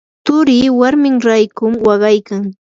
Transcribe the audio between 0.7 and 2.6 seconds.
warmin raykun waqaykan.